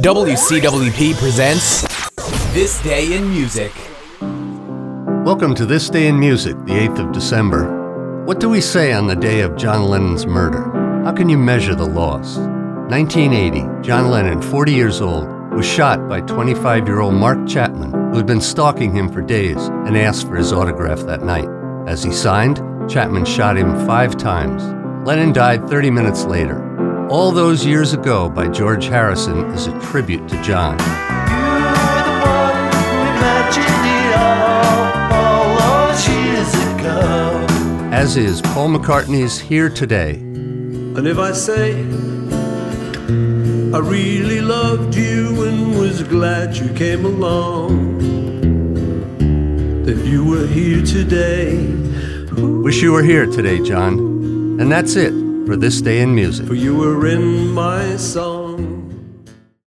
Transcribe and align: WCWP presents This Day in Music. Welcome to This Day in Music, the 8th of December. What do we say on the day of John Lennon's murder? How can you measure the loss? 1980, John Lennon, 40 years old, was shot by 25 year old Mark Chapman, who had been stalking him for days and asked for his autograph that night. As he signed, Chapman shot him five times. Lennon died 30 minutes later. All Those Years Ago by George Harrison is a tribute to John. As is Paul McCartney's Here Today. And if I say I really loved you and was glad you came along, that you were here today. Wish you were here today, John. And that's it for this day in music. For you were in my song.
WCWP 0.00 1.14
presents 1.16 1.82
This 2.54 2.82
Day 2.82 3.14
in 3.14 3.28
Music. 3.28 3.70
Welcome 5.22 5.54
to 5.54 5.66
This 5.66 5.90
Day 5.90 6.06
in 6.06 6.18
Music, 6.18 6.56
the 6.64 6.72
8th 6.72 6.98
of 6.98 7.12
December. 7.12 8.24
What 8.24 8.40
do 8.40 8.48
we 8.48 8.62
say 8.62 8.94
on 8.94 9.06
the 9.06 9.14
day 9.14 9.40
of 9.40 9.54
John 9.54 9.90
Lennon's 9.90 10.24
murder? 10.24 10.62
How 11.04 11.12
can 11.12 11.28
you 11.28 11.36
measure 11.36 11.74
the 11.74 11.84
loss? 11.84 12.38
1980, 12.38 13.86
John 13.86 14.10
Lennon, 14.10 14.40
40 14.40 14.72
years 14.72 15.02
old, 15.02 15.28
was 15.52 15.66
shot 15.66 16.08
by 16.08 16.22
25 16.22 16.86
year 16.86 17.00
old 17.00 17.12
Mark 17.12 17.46
Chapman, 17.46 17.92
who 17.92 18.16
had 18.16 18.26
been 18.26 18.40
stalking 18.40 18.96
him 18.96 19.12
for 19.12 19.20
days 19.20 19.58
and 19.86 19.98
asked 19.98 20.26
for 20.26 20.36
his 20.36 20.54
autograph 20.54 21.00
that 21.00 21.22
night. 21.22 21.50
As 21.86 22.02
he 22.02 22.12
signed, 22.12 22.62
Chapman 22.90 23.26
shot 23.26 23.58
him 23.58 23.86
five 23.86 24.16
times. 24.16 24.62
Lennon 25.06 25.34
died 25.34 25.68
30 25.68 25.90
minutes 25.90 26.24
later. 26.24 26.71
All 27.12 27.30
Those 27.30 27.66
Years 27.66 27.92
Ago 27.92 28.30
by 28.30 28.48
George 28.48 28.86
Harrison 28.86 29.44
is 29.50 29.66
a 29.66 29.80
tribute 29.80 30.26
to 30.30 30.42
John. 30.42 30.80
As 37.92 38.16
is 38.16 38.40
Paul 38.40 38.70
McCartney's 38.70 39.38
Here 39.38 39.68
Today. 39.68 40.14
And 40.14 41.06
if 41.06 41.18
I 41.18 41.32
say 41.32 41.74
I 43.74 43.78
really 43.78 44.40
loved 44.40 44.94
you 44.94 45.44
and 45.46 45.78
was 45.78 46.02
glad 46.04 46.56
you 46.56 46.72
came 46.72 47.04
along, 47.04 47.98
that 49.84 49.98
you 50.06 50.24
were 50.24 50.46
here 50.46 50.82
today. 50.82 51.62
Wish 52.32 52.80
you 52.80 52.92
were 52.92 53.02
here 53.02 53.26
today, 53.26 53.60
John. 53.60 53.98
And 54.58 54.72
that's 54.72 54.96
it 54.96 55.21
for 55.46 55.56
this 55.56 55.80
day 55.80 56.00
in 56.00 56.14
music. 56.14 56.46
For 56.46 56.54
you 56.54 56.76
were 56.76 57.06
in 57.06 57.48
my 57.48 57.96
song. 57.96 58.51